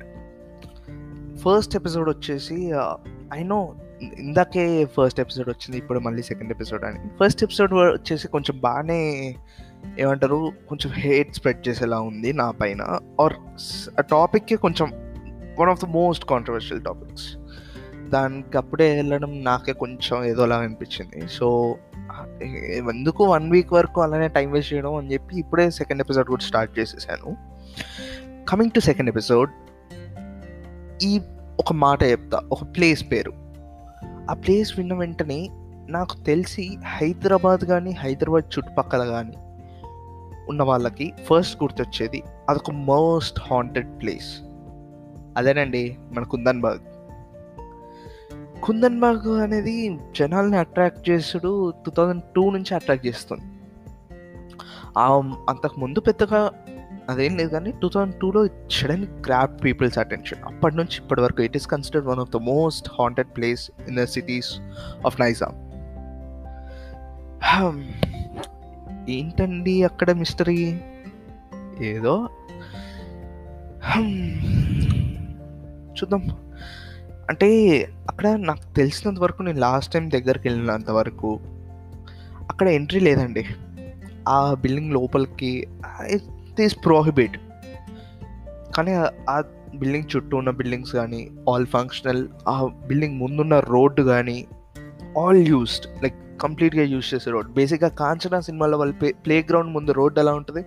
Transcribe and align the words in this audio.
first 1.37 1.75
episode 1.75 2.09
వచ్చేసి 2.09 2.71
uh, 2.73 2.93
I 3.33 3.43
know 3.43 3.75
ఇందాకే 4.01 4.85
first 4.85 5.19
episode 5.19 5.49
వచ్చింది 5.49 5.77
ఇప్పుడు 5.77 5.99
మళ్ళీ 5.99 6.23
సెకండ్ 6.23 6.51
ఎపిసోడ్ 6.51 6.83
అని. 6.85 6.99
ఫస్ట్ 7.19 7.43
ఎపిసోడ్ 7.43 7.73
వచ్చేసి 7.73 8.27
కొంచెం 8.27 8.59
బాగానే 8.59 9.35
ఏమంటారు 9.99 10.51
కొంచెం 10.69 10.93
హేట్ 10.93 11.35
స్ప్రెడ్ 11.35 11.67
చేసేలా 11.67 12.01
ఉంది 12.01 12.33
నా 12.33 12.51
పైన. 12.51 12.81
ఆర్ 13.21 13.33
ఆ 13.99 14.01
టాపిక్కి 14.01 14.55
కొంచెం 14.55 14.91
one 15.59 15.69
of 15.69 15.81
the 15.81 15.85
most 15.85 16.25
controversial 16.25 16.83
topics 16.83 17.35
దానికి 18.09 18.57
అప్పుడే 18.57 18.95
వెళ్ళడం 18.95 19.43
నాకే 19.43 19.73
కొంచెం 19.73 20.23
ఏదోలా 20.23 20.57
అనిపించింది. 20.57 21.27
సో 21.29 21.75
ఎందుకు 22.89 23.25
వన్ 23.25 23.51
వీక్ 23.51 23.73
వరకు 23.73 24.01
అలానే 24.01 24.27
టైం 24.27 24.51
వేస్ట్ 24.51 24.73
చేయడం 24.73 24.95
అని 24.95 25.13
చెప్పి 25.13 25.39
ఇప్పుడే 25.39 25.69
సెకండ్ 25.69 26.01
ఎపిసోడ్ 26.01 26.27
కూడా 26.27 26.45
స్టార్ట్ 26.45 26.79
చేసేసాను. 26.79 27.37
కమింగ్ 28.49 28.71
టు 28.71 28.79
సెకండ్ 28.79 29.09
ఎపిసోడ్ 29.09 29.49
ఈ 31.03 31.21
ఒక 31.59 31.73
మాట 31.73 32.03
చెప్తా 32.03 32.41
ఒక 32.51 32.63
ప్లేస్ 32.63 33.11
పేరు. 33.11 33.33
ఆ 34.29 34.33
ప్లేస్ 34.33 34.77
విన్న 34.77 34.93
వెంటనే 34.93 35.49
నాకు 35.89 36.15
తెలిసి 36.17 36.77
హైదరాబాద్ 36.85 37.65
కానీ 37.65 37.91
హైదరాబాద్ 37.91 38.57
చుట్టుపక్కల 38.57 39.05
కానీ 39.05 39.33
ఉన్న 40.49 40.63
వాళ్ళకి 40.63 41.13
ఫస్ట్ 41.29 41.63
గుర్తొచ్చేది 41.63 42.23
అదొక 42.49 42.71
మోస్ట్ 42.71 43.39
హాంటెడ్ 43.41 44.01
ప్లేస్. 44.01 44.29
అదేనండి 45.37 45.97
మన 46.11 46.23
కుందన్బాగ్ 46.23 46.79
కుందన్ 48.63 48.99
బాగ్ 48.99 49.27
అనేది 49.27 49.99
జనాల్ని 50.19 50.57
అట్రాక్ట్ 50.57 51.09
చేసుడు 51.09 51.73
టూ 51.85 51.91
థౌజండ్ 51.91 52.23
టూ 52.35 52.49
నుంచి 52.49 52.75
అట్రాక్ట్ 52.75 53.07
చేస్తుంది. 53.07 53.45
అంతకు 55.49 55.79
ముందు 55.79 55.99
పెద్దగా 55.99 56.51
అదేం 57.09 57.37
లేదు 57.37 57.49
కానీ 57.49 57.71
టూ 57.81 57.89
థౌజండ్ 57.89 58.15
టూలో 58.15 58.47
సడన్ 58.71 59.05
గ్రాప్ 59.25 59.63
పీపుల్స్ 59.63 59.97
అటెన్షన్. 59.97 60.43
అప్పటి 60.43 60.77
నుంచి 60.77 60.97
ఇప్పటి 60.97 61.21
వరకు 61.21 61.41
it 61.41 61.55
is 61.55 61.67
considered 61.67 62.07
one 62.07 62.19
of 62.19 62.29
the 62.29 62.35
most 62.35 62.89
haunted 62.99 63.27
place 63.27 63.71
in 63.87 63.97
the 63.97 64.03
cities 64.03 64.59
of 65.05 65.21
Nizam 65.21 65.59
ఏంటండి 69.09 69.83
అక్కడ 69.83 70.11
మిస్టరీ? 70.11 70.79
ఏదో? 71.81 72.29
చూద్దాం. 75.91 76.49
అంటే 77.29 77.47
అక్కడ 78.09 78.27
నాకు 78.27 78.75
తెలిసినంత 78.75 79.19
వరకు 79.19 79.43
నేను 79.43 79.59
లాస్ట్ 79.59 79.93
టైం 79.93 80.09
దగ్గరికి 80.09 80.47
వెళ్ళినంత 80.47 80.89
వరకు 80.89 81.39
అక్కడ 82.49 82.67
ఎంట్రీ 82.67 82.99
లేదండి. 82.99 83.45
ఆ 84.27 84.53
బిల్డింగ్ 84.53 84.93
లోపలికి 84.93 85.67
ఇట్ 86.07 86.61
ఈస్ 86.61 86.75
ప్రోహిబిట్. 86.85 87.37
కానీ 88.77 88.93
ఆ 89.29 89.43
బిల్డింగ్ 89.75 90.03
చుట్టూ 90.15 90.37
ఉన్న 90.37 90.49
బిల్డింగ్స్ 90.49 90.93
కానీ 90.93 91.31
ఆల్ 91.49 91.65
ఫంక్షనల్ 91.65 92.27
ఆ 92.47 92.65
బిల్డింగ్ 92.87 93.19
ముందున్న 93.19 93.59
రోడ్డు 93.59 94.01
కానీ 94.01 94.45
ఆల్ 95.17 95.47
యూస్డ్ 95.47 96.03
లైక్ 96.03 96.41
కంప్లీట్గా 96.41 96.83
యూజ్ 96.83 97.13
చేసే 97.13 97.31
రోడ్ 97.31 97.53
బేసిక్గా 97.53 97.89
కాంచనా 97.89 98.39
సినిమాలో 98.39 98.77
వాళ్ళ 98.77 98.93
ప్లే 98.93 99.11
ప్లే 99.11 99.45
గ్రౌండ్ 99.49 99.71
ముందు 99.71 99.91
రోడ్ 99.91 100.19
ఎలా 100.19 100.33
ఉంటుంది? 100.33 100.63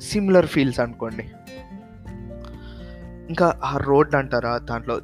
సిమిలర్ 0.00 0.46
ఫీల్స్ 0.46 0.80
అనుకోండి. 0.80 1.30
ఇంకా 3.28 3.46
ఆ 3.64 3.76
రోడ్ 3.76 4.14
అంటారా? 4.14 4.58
దాంట్లో 4.58 4.94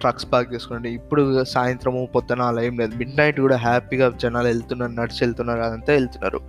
ట్రక్స్ 0.00 0.26
పార్క్ 0.32 0.54
చేసుకుంటే 0.54 0.88
ఇప్పుడు 0.92 1.44
సాయంత్రము 1.44 2.08
పొద్దున 2.14 2.42
అలా 2.42 2.62
ఏం 2.62 2.76
లేదు. 2.78 2.96
మిడ్ 2.96 3.16
నైట్ 3.16 3.40
కూడా 3.40 3.56
హ్యాపీగా 3.56 4.12
జనాలు 4.22 4.46
వెళ్తున్నారు 4.46 4.92
నడిచి 4.92 5.18
వెళ్తున్నారు 5.20 5.60
అదంతా 5.60 5.92
వెళ్తున్నారు. 5.92 6.40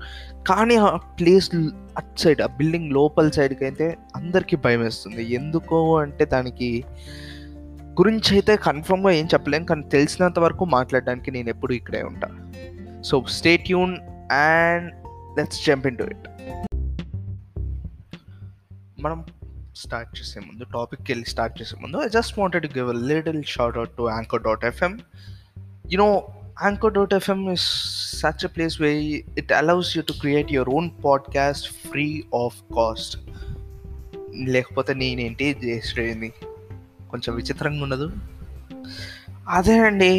కానీ 0.48 0.76
ఆ 0.76 0.96
ప్లేస్ 0.96 1.50
అట్ 1.98 2.20
సైడ్ 2.20 2.42
ఆ 2.42 2.46
బిల్డింగ్ 2.46 2.92
లోపల 2.92 3.30
సైడ్కి 3.30 3.66
అయితే 3.66 3.98
అందరికీ 4.16 4.56
భయం 4.56 4.82
వేస్తుంది. 4.82 5.24
ఎందుకో 5.34 5.98
అంటే 5.98 6.26
దానికి 6.26 6.84
గురించి 8.02 8.32
అయితే 8.32 8.56
కన్ఫర్మ్గా 8.56 9.12
ఏం 9.12 9.26
చెప్పలేను 9.26 9.66
కానీ 9.66 9.84
తెలిసినంత 9.84 10.40
వరకు 10.40 10.66
మాట్లాడడానికి 10.66 11.32
నేను 11.32 11.50
ఎప్పుడు 11.50 11.74
ఇక్కడే 11.74 12.04
ఉంటా. 12.04 12.30
So 13.02 13.24
stay 13.30 13.72
Yoon 13.72 13.98
and 14.34 14.92
let's 15.38 15.66
jump 15.68 15.88
into 15.98 16.04
it 16.04 16.28
మనం 19.02 19.24
స్టార్ట్ 19.78 20.20
చేసే 20.20 20.40
ముందు 20.40 20.64
టాపిక్కి 20.64 21.12
వెళ్ళి 21.12 21.26
స్టార్ట్ 21.26 21.62
చేసే 21.62 21.76
ముందు 21.82 21.98
I 21.98 22.10
just 22.10 22.40
wanted 22.40 22.64
to 22.70 22.80
give 22.80 22.90
a 22.90 22.98
little 23.06 23.44
shout 23.44 23.78
out 23.78 23.94
to 23.98 24.10
anchor 24.10 24.42
dot 24.42 24.66
FM 24.66 25.00
you know 25.92 26.10
anchor 26.64 26.94
dot 26.94 27.14
FM 27.14 27.42
is 27.52 27.68
such 28.20 28.46
a 28.46 28.48
place 28.48 28.82
where 28.82 28.92
it 29.38 29.54
allows 29.54 29.98
you 29.98 30.04
to 30.08 30.14
create 30.14 30.52
your 30.54 30.70
own 30.70 30.90
podcast 31.06 31.68
free 31.90 32.08
of 32.36 32.58
cost 32.76 33.16
లేకపోతే 34.46 34.94
నేనేంటి 34.94 35.46
చేసేది 35.66 36.30
కొంచెం 37.12 37.36
విచిత్రంగా 37.36 37.84
ఉండదు 37.84 38.08
అదే 39.50 39.76
అండి 39.80 40.14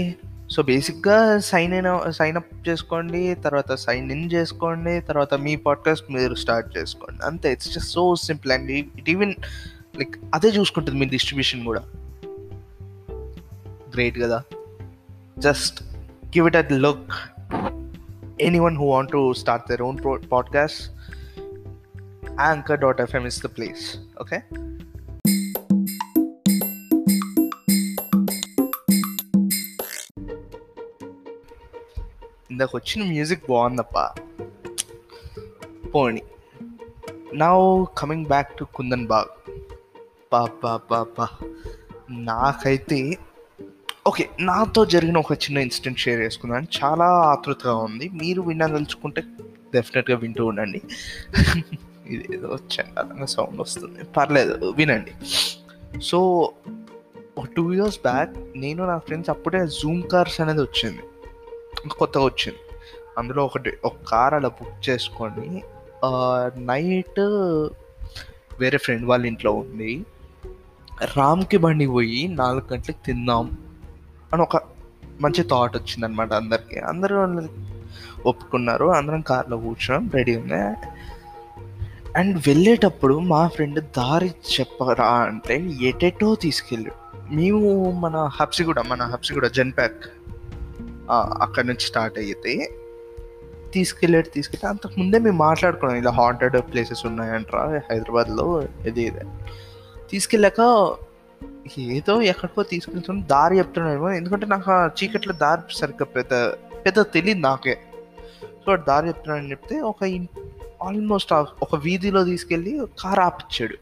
so 0.51 0.63
బేసిక్గా 0.63 1.39
sign 1.39 1.75
in 1.75 2.13
sign 2.13 2.37
up 2.37 2.69
చేసుకోండి 2.69 3.35
తర్వాత 3.35 3.75
సైన్ 3.75 4.13
ఇన్ 4.13 4.33
చేసుకోండి 4.33 5.01
తర్వాత 5.01 5.35
మీ 5.35 5.57
పాడ్కాస్ట్ 5.57 6.13
మీరు 6.13 6.35
స్టార్ట్ 6.35 6.79
చేసుకోండి. 6.79 7.27
అంతే. 7.27 7.53
It's 7.53 7.69
just 7.69 7.91
so 7.91 8.17
simple 8.17 8.53
and 8.53 8.71
it 8.71 9.11
even 9.11 9.35
like 9.97 10.15
అదే 10.35 10.49
చూసుకుంటుంది 10.49 10.99
మీ 10.99 11.07
డిస్ట్రిబ్యూషన్ 11.07 11.65
కూడా. 11.65 11.83
గ్రేట్ 13.95 14.21
కదా. 14.21 14.43
Just 15.39 15.83
give 16.27 16.47
it 16.47 16.57
a 16.57 16.73
look 16.73 17.13
anyone 18.59 18.77
who 18.77 18.85
want 18.85 19.13
to 19.13 19.33
start 19.33 19.71
their 19.71 19.83
own 19.83 19.99
podcast 20.33 20.91
anchor 22.41 22.81
dot 22.81 23.01
FM 23.01 23.27
is 23.27 23.43
the 23.43 23.47
place 23.47 23.99
okay 24.21 24.41
ఇందాక 32.59 32.77
వచ్చిన 32.77 33.05
music 33.05 33.43
బాగుందప్ప. 33.49 34.09
పోని. 35.95 36.23
నా 37.35 37.51
coming 37.99 38.27
back 38.27 38.59
to 38.59 38.65
Kundan 38.65 39.07
Bagh 39.07 39.29
పాపా 40.33 40.77
పాపా 40.77 41.29
నాకైతే 42.11 43.19
ఓకే 44.07 44.31
నాతో 44.41 44.85
జరిగిన 44.85 45.19
ఒక 45.19 45.33
చిన్న 45.33 45.59
ఇన్సిడెంట్ 45.59 45.99
షేర్ 45.99 46.21
చేసుకున్నాను 46.21 46.67
చాలా 46.85 47.05
ఆతృతగా 47.05 47.75
ఉంది. 47.75 48.09
మీరు 48.09 48.43
వినదలుచుకుంటే 48.43 49.23
డెఫినెట్గా 49.75 50.17
వింటూ 50.17 50.47
ఉండండి. 50.47 50.83
ఇది 52.07 52.27
ఏదో 52.35 52.59
చండాలంగా 52.75 53.27
సౌండ్ 53.27 53.61
వస్తుంది. 53.61 54.05
పర్లేదు 54.05 54.75
వినండి. 54.77 55.13
సో 56.01 56.53
ఒక 57.39 57.45
టూ 57.57 57.73
ఇయర్స్ 57.73 57.99
బ్యాక్ 57.99 58.37
నేను 58.57 58.87
నా 58.87 58.99
ఫ్రెండ్స్ 58.99 59.31
అప్పుడే 59.31 59.67
జూమ్ 59.67 60.03
కార్స్ 60.03 60.41
అనేది 60.41 60.61
వచ్చింది. 60.61 61.01
కొత్తగా 61.99 62.25
వచ్చింది. 62.25 62.59
అందులో 63.19 63.45
ఒకటి 63.45 63.73
ఒక 63.85 63.93
కార్ 64.09 64.35
అలా 64.35 64.49
బుక్ 64.49 64.89
చేసుకొని 64.89 65.63
నైట్ 66.57 67.21
వేరే 68.61 68.79
ఫ్రెండ్ 68.79 69.05
వాళ్ళ 69.07 69.27
ఇంట్లో 69.27 69.53
ఉంది 69.53 70.05
రామ్కి 71.17 71.57
బండి 71.57 71.87
పోయి 71.87 72.29
నాలుగు 72.29 72.73
గంటలకు 72.73 73.07
తిందాం 73.07 73.57
అని 74.33 74.43
ఒక 74.43 74.57
మంచి 75.21 75.43
థాట్ 75.43 75.77
వచ్చింది 75.77 76.05
అనమాట 76.07 76.33
అందరికి. 76.33 76.79
అందరూ 76.79 77.17
ఒప్పుకున్నారు. 78.27 78.87
అందరం 78.87 79.21
కార్లో 79.21 79.57
కూర్చున్నాం 79.57 80.11
రెడీ 80.15 80.37
ఉంది 80.37 80.55
అండ్ 82.19 82.37
వెళ్ళేటప్పుడు 82.47 83.19
మా 83.19 83.49
ఫ్రెండ్ 83.49 83.81
దారి 83.81 84.29
చెప్పరా 84.29 85.07
అంటే 85.07 85.57
ఎటెటో 85.81 86.35
తీసుకెళ్ళాడు 86.35 87.35
మేము 87.35 87.91
మన 87.91 88.31
హబ్సిగూడ 88.41 88.81
మన 88.81 89.03
హబ్సిగూడ 89.03 89.47
జెన్ప్యాక్ 89.47 90.05
అక్కడ 91.11 91.65
నుంచి 91.65 91.81
స్టార్ట్ 91.81 92.19
అయితే 92.19 92.71
తీసుకెళ్ళాడు 93.73 94.29
తీసుకెళ్ళి 94.29 94.69
అంతకు 94.69 94.93
ముందే 94.99 95.19
మేము 95.19 95.37
మాట్లాడుకున్నాం 95.37 95.99
ఇలా 95.99 96.11
హాంటెడ్ 96.11 96.57
ప్లేసెస్ 96.61 97.07
ఉన్నాయంటారా 97.07 97.83
హైదరాబాద్లో 97.91 98.63
ఇది 98.87 99.03
ఇది. 99.03 99.21
తీసుకెళ్ళాక 100.11 100.61
ఏదో 101.79 102.23
ఎక్కడికో 102.23 102.63
తీసుకెళ్తున్నాం 102.63 103.29
దారి 103.29 103.59
చెప్తున్నామో 103.59 104.11
ఎందుకంటే 104.11 104.47
నాకు 104.47 104.71
ఆ 104.71 104.87
చీకట్లో 104.87 105.33
దారి 105.33 105.77
సరిగ్గా 105.77 106.05
పెద్ద 106.05 106.35
పెద్ద 106.87 107.01
తెలియదు 107.01 107.41
నాకే. 107.41 107.79
సో 108.67 108.77
దారి 108.77 109.09
చెప్తున్నాడని 109.09 109.51
చెప్తే 109.51 109.81
ఒక 109.81 110.05
ఆల్మోస్ట్ 110.83 111.33
ఒక 111.33 111.75
వీధిలో 111.75 112.25
తీసుకెళ్ళి 112.25 112.87
కార్ 112.99 113.19
ఆపిచ్చాడు. 113.19 113.75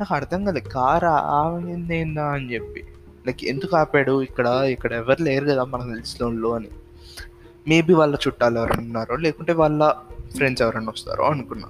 నాకు 0.00 0.14
అర్థం 0.14 0.44
కాలేదు 0.44 0.68
కార్ 0.68 1.04
ఆపింది 1.04 2.00
అని 2.20 2.54
చెప్పి. 2.54 2.84
లైక్ 3.26 3.44
ఎందుకు 3.44 3.76
ఆపాడు? 3.76 4.22
ఇక్కడ 4.22 4.46
ఇక్కడ 4.46 4.92
ఎవరు 4.92 5.22
లేరు 5.22 5.44
కదా 5.44 5.64
మనకు 5.64 5.88
తెలిసిన 5.88 6.26
వాళ్ళు 6.26 6.48
అని. 6.48 6.68
మేబీ 7.68 7.94
వాళ్ళ 7.94 8.16
చుట్టాలు 8.26 8.58
ఎవరైనా 8.58 8.82
ఉన్నారో 8.82 9.16
లేకుంటే 9.16 9.52
వాళ్ళ 9.52 9.94
ఫ్రెండ్స్ 10.36 10.62
ఎవరైనా 10.62 10.90
వస్తారో 10.90 11.24
అనుకున్నా. 11.24 11.68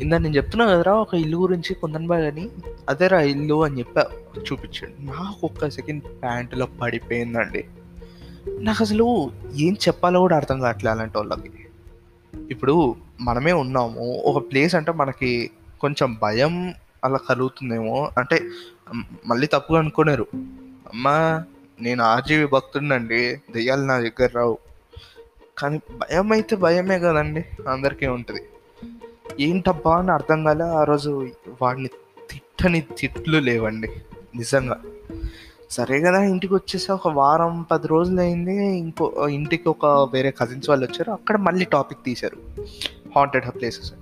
ఇందా 0.00 0.18
నేను 0.18 0.36
చెప్తున్నా 0.36 0.66
కదరా 0.66 0.94
ఒక 0.94 1.14
ఇల్లు 1.14 1.36
గురించి 1.36 1.74
కొందనబాయ్ 1.74 2.26
అని. 2.26 2.48
అదేరా 2.88 3.20
ఇల్లు 3.20 3.64
అని 3.64 3.78
చెప్పా 3.78 4.06
చూపించాడు. 4.38 5.06
నాకు 5.06 5.46
ఒక్క 5.46 5.68
సెకండ్ 5.68 6.02
ప్యాంటులో 6.22 6.66
పడిపోయిందండి. 6.66 7.64
నాకు 8.58 8.82
అసలు 8.82 9.30
ఏం 9.54 9.72
చెప్పాలో 9.72 10.20
కూడా 10.20 10.36
అర్థం 10.36 10.60
కావట్లేదు 10.60 10.96
అలాంటి 10.96 11.18
వాళ్ళకి. 11.18 11.50
ఇప్పుడు 12.50 12.94
మనమే 13.20 13.52
ఉన్నాము. 13.52 14.22
ఒక 14.24 14.50
ప్లేస్ 14.52 14.74
అంటే 14.74 14.92
మనకి 14.92 15.50
కొంచెం 15.80 16.18
భయం 16.22 16.74
అలా 17.04 17.18
కలుగుతుందేమో. 17.28 18.10
అంటే 18.18 18.50
మళ్ళీ 19.26 19.46
తప్పుగా 19.46 19.78
అనుకోలేరు. 19.78 20.26
అమ్మా 20.34 21.44
నేను 21.80 22.04
ఆర్జీవి 22.04 22.46
భక్తుండండి 22.46 23.36
దెయ్యాలు 23.36 23.84
నా 23.84 23.98
దగ్గర 23.98 24.28
రావు. 24.34 24.58
కానీ 25.58 25.80
భయం 25.96 26.32
అయితే 26.32 26.56
భయమే 26.56 26.98
కదండి. 26.98 27.44
అందరికీ 27.68 28.06
ఉంటుంది. 28.06 28.42
ఏంటబ్బా 29.40 29.98
అని 29.98 30.12
అర్థం 30.12 30.44
కాలే. 30.44 30.64
ఆ 30.64 30.84
రోజు 30.84 31.28
వాడిని 31.62 31.88
తిట్టని 32.30 32.80
తిట్లు 32.98 33.38
లేవండి. 33.38 33.88
నిజంగా. 34.36 34.82
సరే 35.70 36.00
కదా 36.00 36.22
ఇంటికి 36.22 36.54
వచ్చేసి. 36.54 36.92
ఒక 36.92 37.08
వారం 37.08 37.62
పది 37.62 37.88
రోజులు 37.88 38.20
అయింది 38.20 38.78
ఇంకో 38.78 39.28
ఇంటికి 39.28 39.68
ఒక 39.68 39.86
వేరే 39.86 40.30
కజిన్స్ 40.30 40.68
వాళ్ళు 40.68 40.86
వచ్చారు. 40.86 41.10
అక్కడ 41.10 41.36
మళ్ళీ 41.36 41.64
టాపిక్ 41.64 42.04
తీశారు. 42.04 42.62
హాంటెడ్ 43.16 43.44
ప్లేసెస్ 43.60 43.92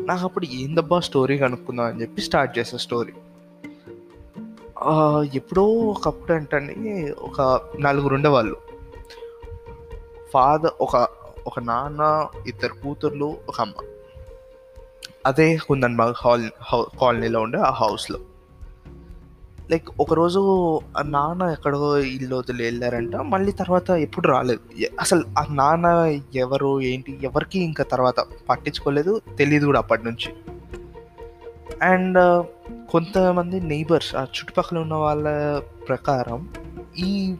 నాకు 0.00 0.24
అప్పుడు 0.24 0.46
ఏందబ్బా 0.46 1.00
స్టోరీ 1.00 1.38
కనుక్కుందాం 1.38 1.86
అని 1.86 2.00
చెప్పి 2.00 2.22
స్టార్ట్ 2.22 2.58
చేసా 2.58 2.76
స్టోరీ 2.76 3.12
ఎప్పుడో 5.34 5.66
ఒకప్పుడు 5.66 6.32
ఏంటంటే 6.32 7.14
ఒక 7.18 7.60
నలుగురు 7.80 8.14
ఉండేవాళ్ళు. 8.14 8.56
ఫాదర్ 10.30 10.70
ఒక 10.80 11.08
ఒక 11.46 11.60
నాన్న 11.60 12.28
ఇద్దరు 12.46 12.72
కూతుర్లు 12.72 13.36
ఒక 13.48 13.60
అమ్మ. 13.60 13.74
అదే 15.26 15.56
కుందన్బాగ్ 15.56 16.14
హాల్ 16.16 16.50
కాలనీలో 17.00 17.40
ఉండే 17.40 17.58
ఆ 17.58 17.70
హౌస్లో 17.70 18.18
లైక్ 19.70 19.88
ఒకరోజు 20.00 20.40
ఆ 20.98 21.02
నాన్న 21.02 21.42
ఎక్కడో 21.42 21.98
ఇల్లు 21.98 22.36
వదిలి 22.36 22.64
వెళ్ళారంట. 22.64 23.16
మళ్ళీ 23.16 23.52
తర్వాత 23.52 23.90
ఎప్పుడు 23.90 24.28
రాలేదు. 24.28 24.86
అసలు 25.00 25.24
ఆ 25.38 25.46
నాన్న 25.50 25.86
ఎవరు 26.34 26.80
ఏంటి 26.80 27.18
ఎవరికి 27.22 27.60
ఇంకా 27.60 27.84
తర్వాత 27.84 28.26
పట్టించుకోలేదు. 28.48 29.20
తెలియదు 29.38 29.66
కూడా 29.66 29.78
అప్పటి 29.78 30.04
నుంచి. 30.04 30.34
అండ్ 31.82 32.46
కొంతమంది 32.90 33.60
నైబర్స్ 33.60 34.14
ఆ 34.14 34.22
చుట్టుపక్కల 34.22 34.78
ఉన్న 34.78 34.94
వాళ్ళ 34.94 35.58
ప్రకారం 35.58 36.48
ఈ 36.98 37.34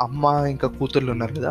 అమ్మ 0.00 0.24
ఇంకా 0.24 0.68
కూతుర్లు 0.68 1.12
ఉన్నారు 1.12 1.34
కదా 1.34 1.50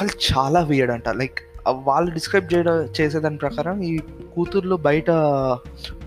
వాళ్ళు 0.00 0.38
చాలా 0.38 0.60
వేయడంట 0.60 1.08
లైక్ 1.08 1.38
వాళ్ళు 1.68 2.14
డిస్క్రైబ్ 2.14 2.54
చేయడం 2.54 2.88
చేసేదాని 3.00 3.36
ప్రకారం 3.36 3.80
ఈ 3.80 3.98
కూతుర్లు 4.36 4.76
బయట 4.76 5.10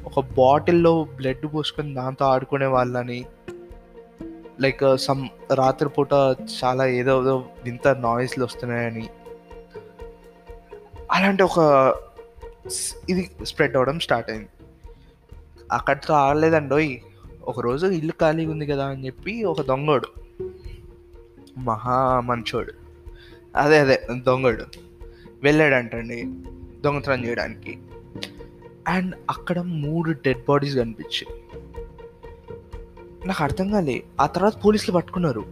ఒక 0.06 0.20
బాటిల్లో 0.38 0.94
బ్లడ్ 1.04 1.46
పోసుకొని 1.54 1.94
దాంతో 1.94 2.26
ఆడుకునే 2.26 2.66
వాళ్ళని 2.66 3.20
లైక్ 4.64 4.82
uh, 4.84 4.96
సమ్ 5.06 5.22
రాత్రిపూట 5.60 6.14
చాలా 6.58 6.84
ఏదో 7.00 7.14
ఏదో 7.22 7.36
వింత 7.66 7.88
నాయిస్లు 7.88 8.44
వస్తున్నాయని. 8.46 9.06
అలాంటి 11.12 11.44
ఒక 11.44 11.60
ఇది 13.10 13.24
స్ప్రెడ్ 13.50 13.76
అవ్వడం 13.76 13.98
స్టార్ట్ 14.00 14.30
అయింది. 14.32 14.52
అక్కడితో 15.72 16.14
ఆడలేదండోయ్ 16.14 16.92
ఒకరోజు 17.44 17.86
ఇల్లు 18.00 18.14
ఖాళీగా 18.22 18.52
ఉంది 18.52 18.66
కదా 18.66 18.86
అని 18.86 19.06
చెప్పి 19.06 19.34
ఒక 19.44 19.62
దొంగోడు 19.62 20.10
మహా 21.58 21.98
మంచోడు. 22.20 22.74
అదే 23.56 23.78
అదే 23.80 23.98
దొంగడు. 24.28 24.66
వెళ్ళాడంటండి 25.44 26.20
దొంగతనం 26.82 27.26
చేయడానికి. 27.26 27.74
అండ్ 28.88 29.16
అక్కడ 29.30 29.60
మూడు 29.62 30.12
డెడ్ 30.12 30.44
బాడీస్ 30.48 30.76
కనిపించాయి. 30.76 31.42
నాకు 33.28 33.44
అర్థం 33.44 33.72
కాలే. 33.72 34.04
ఆ 34.20 34.26
తర్వాత 34.26 34.54
పోలీసులు 34.66 34.96
పట్టుకున్నారు. 34.96 35.46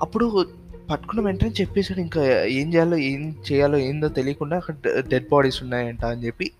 అప్పుడు 0.00 0.46
పట్టుకున్న 0.90 1.20
వెంటనే 1.20 1.50
చెప్పేశాడు 1.50 2.00
ఇంకా 2.00 2.44
ఏం 2.44 2.74
చేయాలో 2.74 2.96
ఏం 2.96 3.36
చేయాలో 3.52 3.78
ఏందో 3.78 4.08
తెలియకుండా 4.08 4.56
అక్కడ 4.56 5.00
డెడ్ 5.00 5.28
బాడీస్ 5.28 5.62
ఉన్నాయంట 5.62 6.04
అని 6.04 6.26
చెప్పి 6.26 6.50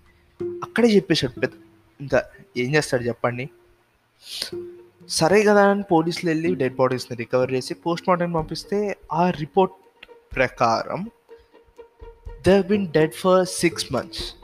అక్కడే 0.63 0.95
చెప్పేశాడు 0.95 1.39
పెద్ద 1.39 1.53
ఇంకా 2.01 2.23
ఏం 2.57 2.75
చేస్తాడు 2.75 3.03
చెప్పండి. 3.03 3.49
సరే 5.09 5.43
కదా 5.43 5.69
అని 5.69 5.83
పోలీసులు 5.83 6.29
వెళ్ళి 6.29 6.55
డెడ్ 6.55 6.75
బాడీస్ని 6.75 7.17
రికవర్ 7.17 7.53
చేసి 7.53 7.73
పోస్ట్ 7.73 8.09
మార్టం 8.09 8.31
పంపిస్తే 8.31 8.97
ఆ 9.13 9.29
రిపోర్ట్ 9.29 10.07
ప్రకారం 10.35 11.09
they 12.47 12.61
been 12.61 12.87
dead 12.87 13.13
for 13.13 13.47
six 13.47 13.93
months. 13.93 14.35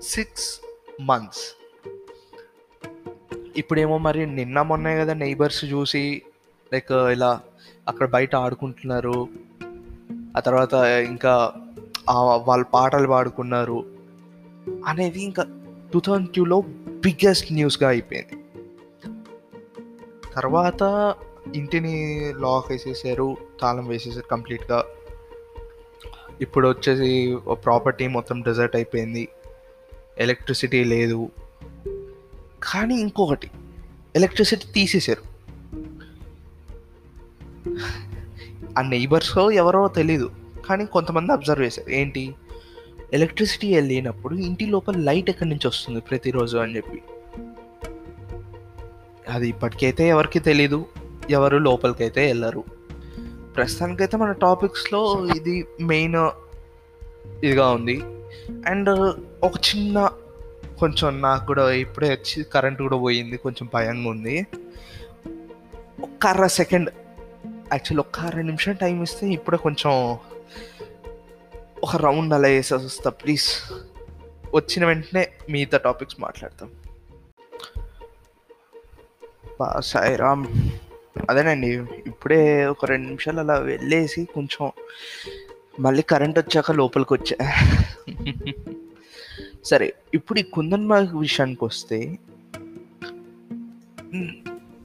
Six 0.00 0.60
months 1.00 1.56
ఇప్పుడేమో 3.56 3.98
మరి 3.98 4.26
నిన్న 4.26 4.62
మొన్నే 4.62 4.96
కదా 4.96 5.14
నైబర్స్ 5.14 5.64
చూసి 5.64 6.22
లైక్ 6.72 6.92
ఇలా 6.92 7.40
అక్కడ 7.88 8.10
బయట 8.10 8.36
ఆడుకుంటున్నారు. 8.36 9.28
ఆ 10.36 10.40
తర్వాత 10.40 10.74
ఇంకా 10.84 11.52
వాళ్ళ 12.10 12.44
వాళ్ళు 12.44 12.66
పాటలు 12.66 13.08
పాడుకున్నారు. 13.08 13.84
అనేది 14.86 15.22
ఇంకా 15.22 15.46
టూ 15.92 16.00
థౌజండ్ 16.00 16.34
టూలో 16.34 16.60
బిగ్గెస్ట్ 16.86 17.52
న్యూస్గా 17.52 17.88
అయిపోయింది. 17.88 18.44
తర్వాత 20.34 21.14
ఇంటిని 21.54 22.34
లాక్ 22.36 22.70
వేసేసారు 22.70 23.36
తాళం 23.60 23.86
వేసేసారు 23.86 24.26
కంప్లీట్గా 24.30 24.84
ఇప్పుడు 26.40 26.68
వచ్చేసి 26.68 27.36
ప్రాపర్టీ 27.52 28.08
మొత్తం 28.08 28.42
డెజర్ట్ 28.42 28.76
అయిపోయింది. 28.76 29.28
ఎలక్ట్రిసిటీ 30.18 30.84
లేదు. 30.84 31.30
కానీ 32.62 33.00
ఇంకొకటి 33.00 33.50
ఎలక్ట్రిసిటీ 34.16 34.64
తీసేశారు. 34.72 35.36
ఆ 38.78 38.82
నైబర్స్ 38.82 39.38
ఎవరో 39.38 39.88
తెలీదు 39.88 40.30
కానీ 40.68 40.86
కొంతమంది 40.86 41.32
అబ్జర్వ్ 41.32 41.64
చేశారు. 41.64 41.90
ఏంటి? 41.90 42.34
ఎలక్ట్రిసిటీ 43.12 43.74
వెళ్ళినప్పుడు 43.74 44.34
ఇంటి 44.34 44.66
లోపల 44.66 44.96
లైట్ 44.96 45.30
ఎక్కడి 45.30 45.48
నుంచి 45.48 45.68
వస్తుంది 45.68 46.00
ప్రతిరోజు 46.00 46.56
అని 46.56 46.76
చెప్పి. 46.76 47.02
అది 49.28 49.48
ఇప్పటికైతే 49.48 50.08
ఎవరికి 50.08 50.38
తెలీదు 50.38 50.86
ఎవరు 51.30 51.58
లోపలికైతే 51.58 52.26
వెళ్ళరు. 52.26 52.64
ప్రస్తుతానికైతే 53.56 54.16
మన 54.16 54.32
టాపిక్స్లో 54.32 55.28
ఇది 55.36 55.64
మెయిన్ 55.80 56.16
ఇదిగా 57.44 57.70
ఉంది. 57.70 58.02
అండ్ 58.66 58.88
ఒక 59.44 59.52
చిన్న 59.56 60.12
కొంచెం 60.78 61.22
నాకు 61.22 61.46
కూడా 61.46 61.70
ఇప్పుడే 61.70 62.10
వచ్చి 62.10 62.44
కరెంట్ 62.44 62.82
కూడా 62.82 62.96
పోయింది 62.96 63.36
కొంచెం 63.36 63.68
భయంగా 63.74 64.10
ఉంది. 64.10 64.46
ఒక్క 66.02 66.26
అర 66.26 66.46
సెకండ్ 66.46 66.90
యాక్చువల్లీ 67.72 67.98
ఒక్క 67.98 68.20
అర 68.20 68.40
నిమిషం 68.40 68.72
టైం 68.72 69.02
ఇస్తే 69.02 69.28
ఇప్పుడే 69.28 69.56
కొంచెం 69.56 70.18
ఒక 71.82 71.96
రౌండ్ 71.96 72.34
అలా 72.34 72.48
వేసేసి 72.48 72.84
వస్తా 72.84 73.10
ప్లీజ్. 73.10 73.72
వచ్చిన 74.54 74.86
వెంటనే 74.86 75.28
మిగతా 75.50 75.78
టాపిక్స్ 75.78 76.16
మాట్లాడతాం. 76.20 76.70
బా 79.60 79.80
సాయిరామ్. 79.80 80.46
అదేనండి 81.30 81.68
ఇప్పుడే 82.06 82.66
ఒక 82.66 82.84
రెండు 82.84 83.06
నిమిషాలు 83.06 83.40
అలా 83.40 83.54
వెళ్ళేసి 83.54 84.24
కొంచెం 84.24 84.72
మళ్ళీ 85.80 86.02
కరెంట్ 86.02 86.38
వచ్చాక 86.38 86.72
లోపలికి 86.72 87.14
వచ్చా 87.14 87.36
సరే 89.64 89.92
ఇప్పుడు 90.14 90.38
ఈ 90.38 90.42
కుందన్ 90.42 90.88
బాగ్ 90.88 91.16
విషయానికి 91.16 91.64
వస్తే 91.64 92.18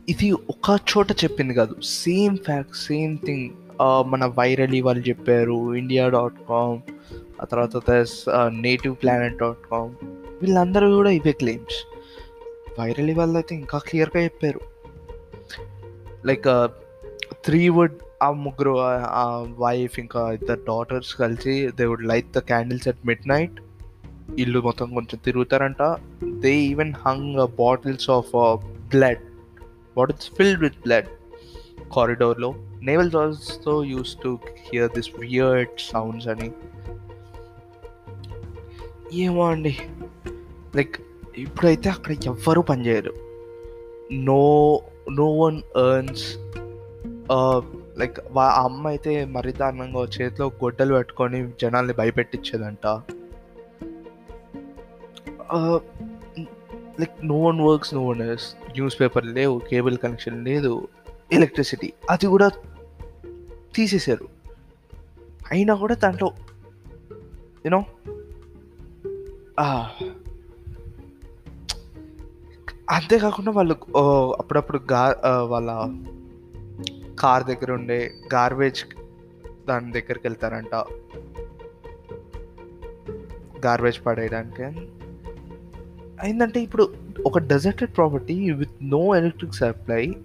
ఇది 0.09 0.31
ఒక 0.31 0.79
చోట 0.97 1.11
చెప్పింది 1.11 1.53
కాదు. 1.53 1.75
సేమ్ 1.81 2.37
ఫ్యాక్ట్ 2.37 2.75
సేమ్ 2.75 3.17
థింగ్ 3.17 3.49
మన 4.03 4.25
వైరలీ 4.25 4.81
వాళ్ళు 4.81 5.09
చెప్పారు 5.09 5.75
ఇండియా 5.75 6.09
డాట్ 6.09 6.39
కామ్ 6.49 6.81
ఆ 7.41 7.45
తర్వాత 7.45 8.05
నేటివ్ 8.49 8.95
ప్లానెట్ 9.03 9.37
డాట్ 9.37 9.71
కామ్ 9.71 9.95
వీళ్ళందరూ 10.41 10.95
కూడా 10.95 11.09
ఇవే 11.09 11.31
క్లెయిమ్స్ 11.31 11.85
వైరలీ 12.79 13.13
వాళ్ళు 13.13 13.37
అయితే 13.37 13.55
ఇంకా 13.55 13.77
క్లియర్గా 13.77 14.23
చెప్పారు. 14.23 14.59
లైక్ 16.25 16.69
త్రీ 17.45 17.69
వుడ్ 17.69 17.97
ఆ 18.21 18.31
ముగ్గురు 18.31 18.77
ఆ 18.95 19.45
వైఫ్ 19.57 19.99
ఇంకా 19.99 20.31
ఇద్దరు 20.31 20.61
డాటర్స్ 20.67 21.15
కలిసి 21.15 21.71
they 21.71 21.85
would 21.85 22.03
light 22.03 22.31
the 22.31 22.39
candles 22.39 22.87
at 22.87 23.07
mid 23.07 23.27
night 23.27 23.61
ఇల్లు 24.37 24.61
మొత్తం 24.61 24.93
కొంచెం 24.93 25.19
తిరుగుతారంట. 25.25 25.95
They 26.39 26.55
even 26.55 26.93
hung 27.05 27.47
bottles 27.47 28.09
of 28.09 28.31
blood 28.65 29.19
bottles 29.97 30.29
filled 30.37 30.61
with 30.61 30.75
blood 30.83 31.05
కారిడోర్లో 31.95 32.53
నేవల్ 32.81 33.11
జాల్స్తో 33.11 33.83
used 33.83 34.17
to 34.23 34.39
hear 34.71 34.91
this 34.91 35.09
weird 35.19 35.69
sounds 35.79 36.27
అని. 36.27 36.51
ఏమో 39.13 39.47
అండి. 39.47 39.77
లైక్ 40.75 40.95
ఇప్పుడైతే 41.37 41.89
అక్కడ 41.89 42.11
ఎవ్వరూ 42.25 42.61
పనిచేయరు. 42.61 43.13
No 44.13 44.81
no 45.11 45.37
one 45.37 45.57
earns 45.57 46.37
like 48.01 48.19
వా 48.31 48.45
ఆ 48.45 48.63
అమ్మ 48.63 48.87
అయితే 48.87 49.25
మరీ 49.25 49.51
దారుణంగా 49.51 50.03
చేతిలో 50.03 50.47
గొడ్డలు 50.47 50.93
పెట్టుకొని 50.93 51.51
జనాల్ని 51.61 51.93
భయపెట్టించేదంట. 51.93 52.87
Like 56.99 57.27
no 57.27 57.41
one 57.41 57.61
works 57.61 57.93
no 57.93 58.05
one 58.05 58.21
newspaper 59.01 59.25
లేవు 59.25 59.59
కేబుల్ 59.59 59.97
కనెక్షన్ 59.97 60.45
లేదు 60.45 60.87
ఎలక్ట్రిసిటీ. 61.31 61.93
అది 62.09 62.25
కూడా 62.25 62.51
తీసేశారు. 63.75 64.27
అయినా 65.51 65.75
కూడా 65.75 65.95
దాంట్లో 65.95 66.33
యూనో 67.65 67.85
అంతేకాకుండా 72.89 73.51
వాళ్ళు 73.51 73.75
అప్పుడప్పుడు 74.39 74.79
గా 74.91 75.15
వాళ్ళ 75.43 75.71
కార్ 77.21 77.43
దగ్గర 77.43 77.71
ఉండే 77.71 77.99
గార్బేజ్ 78.33 78.81
దాని 79.67 79.91
దగ్గరికి 79.91 80.25
వెళ్తారంట 80.27 80.75
గార్బేజ్ 83.65 84.05
పడేయడానికి. 84.05 84.63
అయిందంటే 86.21 86.59
ఇప్పుడు 86.59 86.93
ఒక 87.25 87.37
deserted 87.37 87.95
property 87.95 88.51
with 88.51 88.75
no 88.83 89.15
electric 89.15 89.53
supply 89.53 90.15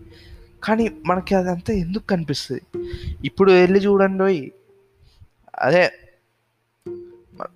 కానీ 0.65 0.85
మనకి 1.07 1.35
అదంతా 1.35 1.73
ఎందుకు 1.75 2.07
కనిపిస్తుంది? 2.07 2.63
ఇప్పుడు 3.25 3.51
వెళ్ళి 3.53 3.81
చూడండి 3.81 4.53
అదే 5.59 5.91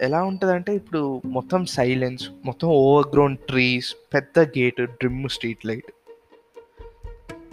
ఎలా 0.01 0.23
ఉంటుందంటే 0.23 0.73
ఇప్పుడు 0.75 1.23
మొత్తం 1.27 1.67
సైలెన్స్ 1.67 2.25
మొత్తం 2.45 2.69
ఓవర్ 2.69 3.09
గ్రౌండ్ 3.15 3.39
ట్రీస్ 3.39 3.95
పెద్ద 4.15 4.41
గేట్ 4.59 4.81
డ్రిమ్ 4.81 5.29
స్ట్రీట్ 5.29 5.67
లైట్ 5.67 5.91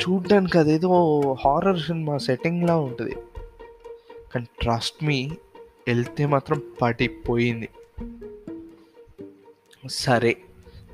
చూడ్డానికి 0.01 0.57
అదేదో 0.57 0.91
హారర్ 1.39 1.79
సినిమా 1.79 2.17
సెట్టింగ్లా 2.17 2.75
ఉంటుంది. 2.75 3.15
కానీ 4.33 4.45
ట్రస్ట్ 4.61 5.03
మీ 5.03 5.31
వెళ్తే 5.87 6.25
మాత్రం 6.25 6.61
పడిపోయింది. 6.81 7.69
సరే 9.89 10.37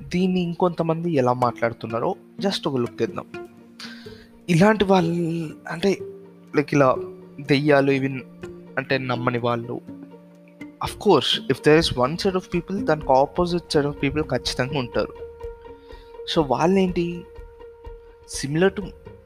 దీన్ని 0.02 0.40
ఇంకొంతమంది 0.40 1.12
ఎలా 1.12 1.32
మాట్లాడుతున్నారో 1.32 2.14
జస్ట్ 2.40 2.68
ఒక 2.68 2.76
లుక్ 2.76 3.02
ఇద్దాం 3.02 3.26
ఇలాంటి 4.48 4.84
వాళ్ళు 4.84 5.50
అంటే 5.70 5.98
లైక్ 6.56 6.74
ఇలా 6.74 6.96
దెయ్యాలు 7.40 7.90
ఇవి 7.90 8.08
అంటే 8.78 8.98
నమ్మని 8.98 9.38
వాళ్ళు. 9.38 9.80
Of 10.82 10.98
course 10.98 11.40
if 11.50 11.60
there 11.60 11.78
is 11.78 11.98
one 11.98 12.16
set 12.16 12.36
of 12.36 12.48
people 12.54 12.80
దానికి 12.80 13.12
ఆపోజిట్ 13.12 13.72
సెట్ 13.72 13.86
ఆఫ్ 13.86 14.02
పీపుల్ 14.02 14.24
ఖచ్చితంగా 14.24 14.78
ఉంటారు. 14.78 15.14
సో 16.28 16.42
వాళ్ళేంటి? 16.42 17.24
సిమిలర్ 18.28 18.72
టు 18.72 18.80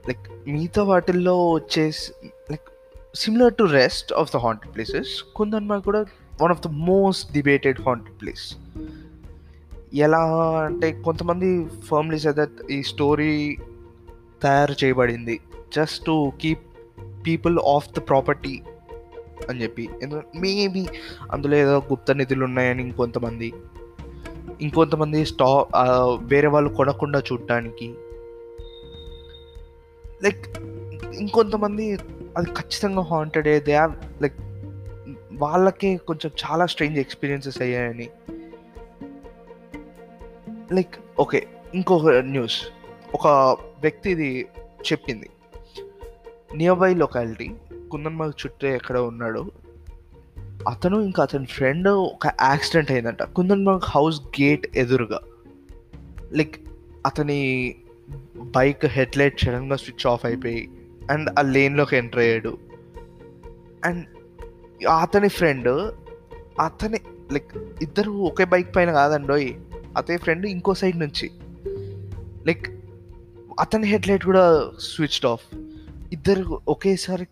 లైక్ 0.08 0.48
మిగతా 0.48 0.82
వాటిల్లో 0.82 1.50
వచ్చేసి 1.50 2.12
like 2.50 2.68
similar 3.14 3.54
to 3.54 3.64
rest 3.64 4.12
of 4.12 4.32
the 4.34 4.36
haunted 4.36 4.74
places 4.74 5.22
కుందన్మా 5.36 5.78
కూడా 5.78 6.04
one 6.42 6.50
of 6.50 6.60
the 6.60 6.66
most 6.66 7.32
debated 7.32 7.80
haunted 7.80 8.20
place 8.20 8.56
ఎలా 9.94 10.18
అంటే 10.64 11.02
కొంతమంది 11.02 11.66
ఫర్మ్లీ 11.84 12.18
దట్ 12.28 12.70
ఈ 12.70 12.82
స్టోరీ 12.82 13.56
తయారు 14.42 14.84
చేయబడింది 14.84 15.40
just 15.76 16.04
to 16.04 16.32
keep 16.40 16.60
people 17.26 17.58
off 17.58 17.88
the 17.90 17.98
property 17.98 18.62
అని 19.48 19.62
చెప్పి. 19.62 19.88
మేబీ 20.40 20.86
అందులో 21.32 21.56
ఏదో 21.56 21.78
గుప్త 21.78 22.10
నిధులు 22.12 22.44
ఉన్నాయని 22.44 22.82
ఇంకొంతమంది 22.82 23.52
ఇంకొంతమంది 24.60 25.26
స్టా 25.26 25.66
వేరే 26.18 26.48
వాళ్ళు 26.48 26.74
కొనకుండా 26.74 27.22
చూడటానికి 27.32 27.94
లైక్ 30.22 30.58
ఇంకొంతమంది 31.14 31.98
అది 32.36 32.46
ఖచ్చితంగా 32.46 33.02
హాంటెడ్ 33.02 33.44
దే 33.44 33.72
హ్యావ్ 33.72 34.22
లైక్ 34.22 34.34
వాళ్ళకే 35.32 35.96
కొంచెం 35.96 36.30
చాలా 36.44 36.66
స్ట్రేంజ్ 36.66 36.98
ఎక్స్పీరియన్సెస్ 36.98 37.62
అయ్యాయని. 37.62 38.08
లైక్ 40.72 40.94
ఓకే 41.20 41.46
ఇంకొక 41.74 42.08
న్యూస్ 42.08 42.62
ఒక 43.14 43.26
వ్యక్తి 43.82 44.10
ఇది 44.10 44.46
చెప్పింది. 44.92 45.30
నియర్ 46.54 46.78
బై 46.78 46.94
లొకాలిటీ 46.94 47.50
కుందన్మార్గ్ 47.90 48.46
చుట్టూ 48.46 48.68
ఎక్కడ 48.68 48.98
ఉన్నాడు? 48.98 49.50
అతను 50.68 51.00
ఇంకా 51.00 51.22
అతని 51.22 51.46
ఫ్రెండ్ 51.46 51.88
ఒక 51.88 52.26
యాక్సిడెంట్ 52.26 52.90
అయిందంట. 52.90 53.22
కుందన్మార్గ్ 53.22 53.82
హౌస్ 53.84 54.22
గేట్ 54.22 54.76
ఎదురుగా. 54.76 55.20
లైక్ 56.32 56.68
అతని 57.06 57.74
బైక్ 58.36 58.86
హెడ్ 58.86 59.16
లైట్ 59.16 59.40
సడన్గా 59.40 59.76
స్విచ్ 59.76 60.06
ఆఫ్ 60.06 60.26
అయిపోయి 60.26 60.70
అండ్ 61.10 61.38
ఆ 61.38 61.42
లేన్లోకి 61.42 61.96
ఎంటర్ 61.96 62.20
అయ్యాడు. 62.20 62.58
అండ్ 63.84 64.06
అతని 64.86 65.28
ఫ్రెండ్ 65.28 65.68
అతని 66.60 66.98
లైక్ 67.32 67.56
ఇద్దరు 67.82 68.10
ఒకే 68.10 68.44
బైక్ 68.44 68.76
పైన 68.76 68.92
కాదండోయ్ 68.92 69.54
అతని 69.96 70.16
ఫ్రెండ్ 70.16 70.46
ఇంకో 70.46 70.74
సైడ్ 70.74 70.98
నుంచి. 70.98 71.30
లైక్ 72.46 72.66
అతని 73.60 73.86
హెడ్ 73.86 74.08
లైట్ 74.08 74.24
కూడా 74.24 74.70
స్విచ్డ్ 74.80 75.26
ఆఫ్. 75.26 75.56
ఇద్దరు 76.12 76.60
ఒకేసారి 76.68 77.26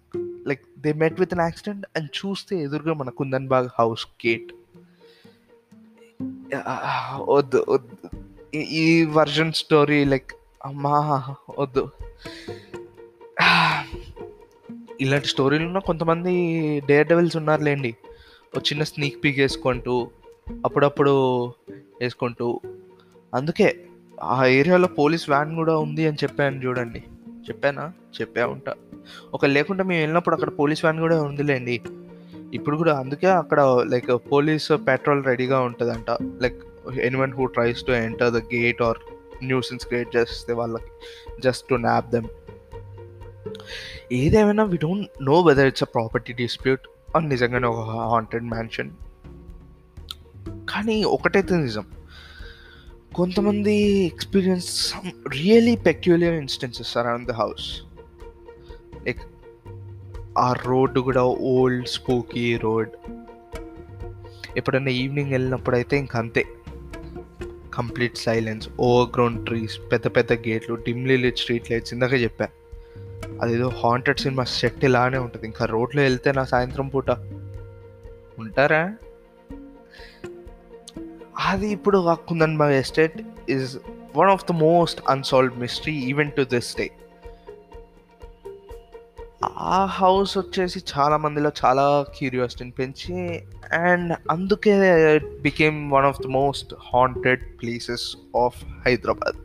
like 0.46 0.62
they 0.78 0.92
met 0.92 1.20
with 1.20 1.34
an 1.34 1.40
accident 1.40 1.86
and 1.96 2.08
చూస్తే 2.16 2.62
ఎదురుగా 2.62 2.94
మన 2.94 3.10
కుందన్ 3.10 3.48
బాగ్ 3.48 3.68
హౌస్ 3.78 4.06
గేట్. 4.26 4.52
వద్దు 7.16 7.64
వద్దు. 7.68 8.08
ఈ- 8.54 8.60
ఈ 8.60 9.04
వర్జన్ 9.04 9.52
స్టోరీ 9.52 10.04
లైక్ 10.04 10.30
అమ్మా 10.66 11.22
వద్దు. 11.58 11.90
ఇలాంటి 15.00 15.28
స్టోరీలు 15.28 15.66
ఉన్న 15.66 15.78
కొంతమంది 15.78 16.32
డేర్ 16.86 17.08
డెవిల్స్ 17.08 17.36
ఉన్నారులేండి. 17.36 17.96
ఒక 18.56 18.62
చిన్న 18.62 18.82
స్నీక్ 18.82 19.24
పీక్ 19.24 19.38
వేసుకుంటూ 19.38 20.10
అప్పుడప్పుడు 20.64 21.46
వేసుకుంటూ. 22.00 22.60
అందుకే 23.34 23.84
ఆ 24.22 24.46
ఏరియాలో 24.46 24.88
పోలీస్ 24.88 25.30
వ్యాన్ 25.30 25.54
కూడా 25.54 25.78
ఉంది 25.78 26.06
అని 26.06 26.16
చెప్పాను 26.16 26.66
చూడండి. 26.66 26.98
చెప్పానా? 27.28 27.92
చెప్పా 28.20 28.46
ఉంటా. 28.46 28.74
ఒక 29.34 29.46
లేకుండా 29.46 29.84
మేము 29.84 30.00
వెళ్ళినప్పుడు 30.00 30.34
అక్కడ 30.34 30.58
పోలీస్ 30.58 30.84
వ్యాన్ 30.84 31.00
కూడా 31.00 31.22
ఉందిలేండి. 31.22 31.82
ఇప్పుడు 32.54 32.76
కూడా 32.76 32.98
అందుకే 32.98 33.26
అక్కడ 33.26 33.84
లైక్ 33.88 34.32
పోలీస్ 34.32 34.72
పెట్రోల్ 34.72 35.24
రెడీగా 35.24 35.60
ఉంటుందంట. 35.60 36.10
Like 36.42 36.62
anyone 37.00 37.32
who 37.32 37.46
tries 37.46 37.82
to 37.82 37.92
enter 37.92 38.34
the 38.34 38.36
gate 38.36 38.82
or 38.82 38.98
nuisance 39.44 39.86
create 39.86 40.16
చేస్తే 40.16 40.52
వాళ్ళకి 40.52 40.90
జస్ట్ 41.40 41.68
టు 41.68 41.74
నాప్ 41.74 42.10
దెమ్ 42.10 42.26
ఏదేమైనా 44.12 44.64
we 44.64 44.76
don't 44.76 45.22
know 45.22 45.40
whether 45.40 45.66
it's 45.66 45.82
a 45.82 45.86
property 45.86 46.32
dispute 46.32 46.80
and 47.16 47.28
నిజంగానే 47.28 47.66
ఒక 47.66 47.78
హాంటెడ్ 47.90 48.44
మ్యాన్షన్ 48.44 48.90
కానీ 50.68 51.04
ఒకటైతే 51.04 51.56
నిజం. 51.56 51.86
కొంతమంది 53.14 53.74
experience 53.84 54.90
some 54.90 55.30
really 55.30 55.76
peculiar 55.76 56.34
instances 56.34 56.96
around 56.96 57.28
the 57.28 57.32
house 57.32 57.82
like 59.06 59.20
ఆ 60.38 60.52
రోడ్డు 60.52 61.00
కూడా 61.00 61.22
ఓల్డ్ 61.24 61.88
స్పూకీ 61.88 62.56
రోడ్ 62.56 62.90
ఎప్పుడన్నా 64.56 64.90
ఈవినింగ్ 64.90 65.30
వెళ్ళినప్పుడు 65.30 65.76
అయితే 65.76 65.96
ఇంక 65.96 66.16
అంతే. 66.16 66.46
Complete 67.76 68.16
silence 68.16 68.68
over 68.80 69.10
ground 69.14 69.46
trees 69.46 69.78
పెద్ద 69.92 70.06
పెద్ద 70.06 70.32
గేట్లు 70.32 70.74
డిమ్లీ 70.74 71.16
లిట్ 71.16 71.38
స్ట్రీట్ 71.38 71.70
లైట్స్ 71.70 71.92
ఇందాక 71.92 72.12
చెప్పా. 72.12 72.48
అదేదో 73.42 73.68
హాంటెడ్ 73.68 74.18
సినిమా 74.18 74.44
సెట్ 74.44 74.84
ఇలానే 74.84 75.18
ఉంటుంది. 75.18 75.46
ఇంకా 75.46 75.64
రోడ్లో 75.64 76.02
వెళ్తే 76.02 76.32
నా 76.32 76.44
సాయంత్రం 76.44 76.88
పూట 76.88 77.10
ఉంటారా? 78.38 78.94
అది 81.44 81.68
ఇప్పుడు 81.68 81.98
ఆ 81.98 82.14
Kundan 82.14 82.56
Bagh 82.56 82.72
estate 82.72 83.22
is 83.48 83.76
one 84.16 84.30
of 84.30 84.44
the 84.44 84.52
most 84.52 85.00
unsolved 85.08 85.58
mystery 85.58 85.92
even 85.92 86.32
to 86.32 86.42
this 86.42 86.76
day 86.76 86.90
ఆ 89.54 89.84
హౌస్ 89.84 90.38
వచ్చేసి 90.38 90.82
చాలా 90.98 91.16
మందిలో 91.16 91.50
చాలా 91.64 92.04
క్యూరియాసిటీని 92.18 92.70
పెంచి 92.70 93.42
అండ్ 93.72 94.18
అందుకే 94.30 94.70
it 95.14 95.42
became 95.42 95.92
one 95.92 96.04
of 96.04 96.22
the 96.22 96.26
most 96.26 96.74
haunted 96.92 97.62
places 97.62 98.16
of 98.36 98.64
Hyderabad. 98.86 99.36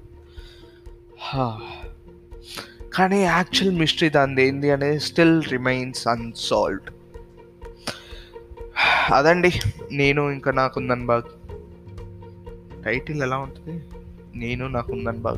కానీ 2.93 3.24
యాక్చువల్ 3.24 3.75
మిస్టరీ 3.75 4.10
దాని 4.10 4.43
ఏంది 4.43 4.72
అనేది 4.72 5.00
స్టిల్ 5.00 5.43
రిమైన్స్ 5.43 6.08
అన్సాల్వ్డ్. 6.08 6.89
అదండి. 9.13 9.51
నేను 9.91 10.31
ఇంకా 10.31 10.51
నాకుందని 10.51 11.05
బాగ్. 11.05 11.24
టైటిల్ 12.84 13.22
ఎలా 13.22 13.38
ఉంటుంది? 13.38 13.84
నేను 14.36 14.67
నాకుందని 14.67 15.17
బాగ్. 15.17 15.38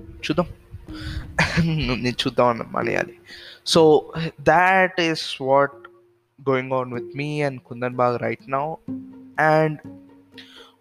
చూద్దాం. 0.00 0.46
నేను 2.02 2.16
చూద్దాం 2.26 2.48
అన్న 2.48 2.62
Malayali 2.72 3.14
so 3.66 4.10
that 4.40 5.00
is 5.00 5.42
what 5.42 5.88
going 6.48 6.72
on 6.72 6.92
with 6.92 7.16
me 7.16 7.42
and 7.42 7.60
Kundan 7.62 7.94
Bagh 7.94 8.22
right 8.22 8.50
now 8.50 8.74
and 9.38 9.78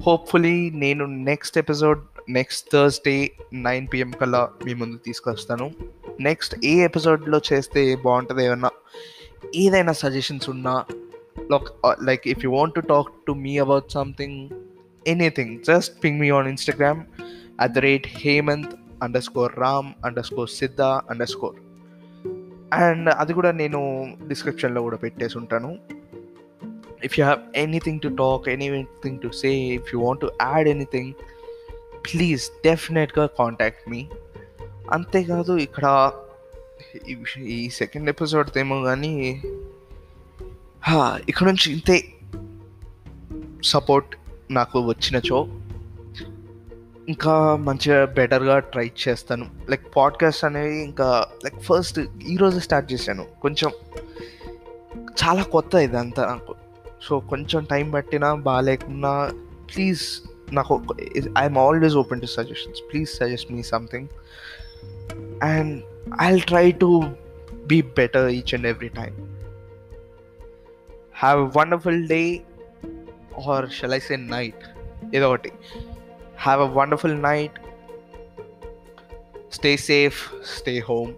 hopefully 0.06 0.70
నేను 0.70 1.06
next 1.06 1.58
episode 1.58 2.02
next 2.30 2.70
Thursday 2.74 3.32
nine 3.54 3.88
PM 3.94 4.12
కల్లా 4.12 4.50
మీ 4.66 4.74
ముందు 4.74 4.98
తీసుకొస్తాను. 4.98 5.72
నెక్స్ట్ 6.20 6.66
ఏ 6.66 6.74
ఎపిసోడ్లో 6.84 7.42
చేస్తే 7.54 7.96
బాగుంటుంది 7.96 8.46
ఏమన్నా 8.46 8.72
ఏదైనా 9.56 9.92
సజెషన్స్ 9.92 10.50
ఉన్నా 10.50 10.86
like 12.04 12.28
if 12.28 12.46
you 12.46 12.52
want 12.52 12.76
to 12.76 12.80
talk 12.80 13.12
to 13.28 13.32
me 13.32 13.58
about 13.58 13.92
something 13.92 14.50
anything 15.08 15.60
just 15.60 16.04
ping 16.04 16.20
me 16.20 16.30
on 16.30 16.48
Instagram 16.48 17.02
at 17.60 17.74
the 17.74 17.78
rate 17.78 18.08
Hemant 18.08 18.76
underscore 19.24 19.60
Ram 19.60 19.90
underscore 20.26 20.50
Siddha 20.52 20.82
underscore 21.28 21.58
and 22.78 23.10
అది 23.14 23.34
కూడా 23.34 23.52
నేను 23.54 23.80
డిస్క్రిప్షన్లో 24.28 24.82
కూడా 24.82 24.98
పెట్టేసి 24.98 25.38
ఉంటాను. 25.38 25.72
If 27.04 27.20
you 27.20 27.26
have 27.26 27.42
anything 27.56 28.02
to 28.02 28.08
talk 28.18 28.50
anything 28.50 29.20
to 29.20 29.30
say 29.34 29.50
if 29.76 29.94
you 29.94 30.00
want 30.02 30.26
add 30.44 30.68
anything 30.68 31.12
please 32.06 32.52
డెఫినెట్గా 32.66 33.26
contact 33.40 33.90
me 33.90 34.02
అంతేకాదు 34.92 35.54
ఇక్కడ 35.58 35.86
ఈ- 37.48 37.70
సెకండ్ 37.74 38.10
ఎపిసోడ్ 38.10 38.58
ఏమో 38.58 38.84
కానీ 38.84 39.12
హా, 40.84 40.98
ఇక్కడ 41.30 41.46
నుంచి 41.48 41.72
ఇంతే 41.72 41.98
సపోర్ట్ 43.64 44.12
నాకు 44.52 44.80
వచ్చినచో 44.88 45.38
ఇంకా 47.08 47.56
మంచిగా 47.56 48.06
బెటర్గా 48.06 48.60
ట్రై 48.60 48.92
చేస్తాను. 49.08 49.46
లైక్ 49.70 49.96
పాడ్కాస్ట్ 49.96 50.46
అనేవి 50.46 50.84
ఇంకా 50.84 51.28
లైక్ 51.44 51.60
ఫస్ట్ 51.60 52.00
ఈరోజు 52.28 52.60
స్టార్ట్ 52.60 52.94
చేశాను. 52.94 53.26
కొంచెం 53.42 53.72
చాలా 55.24 55.44
కొత్త 55.44 55.76
ఇదంతా 55.76 56.26
నాకు. 56.26 56.56
సో 57.04 57.20
కొంచెం 57.20 57.64
టైం 57.64 57.92
పట్టినా 57.92 58.36
బాగాలేకున్నా 58.36 59.32
ప్లీజ్ 59.76 60.02
నాకు 60.54 60.82
I'm 61.38 61.58
always 61.58 61.96
open 61.96 62.22
to 62.22 62.26
suggestions 62.26 62.80
please 62.92 63.10
suggest 63.10 63.52
me 63.52 63.64
something 63.64 64.08
and 65.44 65.84
I 66.22 66.40
try 66.40 66.72
to 66.72 67.04
be 67.68 67.82
better 67.82 68.30
each 68.30 68.54
and 68.54 68.68
every 68.68 68.90
time 68.90 69.16
have 71.16 71.58
wonderful 71.58 72.08
day 72.08 72.42
or 73.48 73.70
shall 73.70 73.94
I 73.94 74.00
say 74.00 74.16
night 74.16 74.66
ఏదో 75.16 75.30
ఒకటి. 75.30 75.52
Have 76.44 76.62
a 76.62 76.66
wonderful 76.66 77.24
night 77.24 77.60
stay 79.54 79.78
safe 79.78 80.32
stay 80.46 80.80
home 80.80 81.14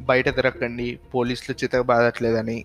బయట 0.00 0.28
తిరగండి 0.28 0.98
పోలీసులు 1.14 1.64
చితక 1.64 1.80
బాధట్లేదని. 1.80 2.64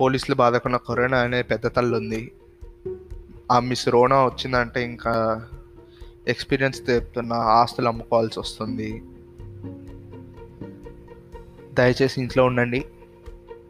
పోలీసులు 0.00 0.34
బాధకున్న 0.34 0.76
corona 0.76 1.18
అనే 1.18 1.42
పెద్ద 1.42 1.66
తల్లి 1.66 1.96
ఉంది 1.96 2.32
ఆ 3.52 3.60
మిస్ 3.60 3.88
రోనా 3.88 4.24
వచ్చిందంటే 4.24 4.84
ఇంకా 4.84 5.46
ఎక్స్పీరియన్స్ 6.28 6.90
చెప్తున్న 6.90 7.32
ఆస్తులు 7.32 7.88
అమ్ముకోవాల్సి 7.88 8.40
వస్తుంది. 8.40 9.02
దయచేసి 11.74 12.20
ఇంట్లో 12.20 12.44
ఉండండి. 12.44 12.84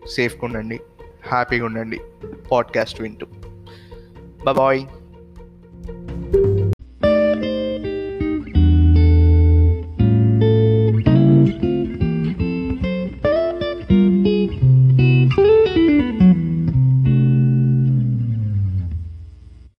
సేఫ్గా 0.08 0.40
ఉండండి. 0.44 0.80
హ్యాపీగా 1.28 1.66
ఉండండి. 1.66 2.00
పాడ్కాస్ట్ 2.52 3.02
వింటూ. 3.02 3.26
బాయ్ 4.52 4.86